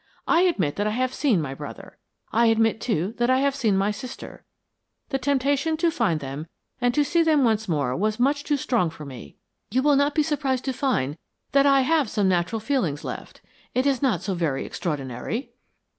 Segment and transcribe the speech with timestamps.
[0.27, 1.99] I admit that I have seen my brother.
[2.31, 4.43] I admit, too, that I have seen my sister;
[5.09, 6.47] the temptation to find them
[6.81, 9.35] and see them once more was too strong for me.
[9.69, 11.19] You will not be surprised to find
[11.51, 13.41] that I have some natural feelings left.
[13.75, 15.51] It is not so very extraordinary."